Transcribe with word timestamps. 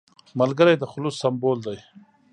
ملګری 0.39 0.75
د 0.79 0.83
خلوص 0.91 1.15
سمبول 1.23 1.57
دی 1.65 1.77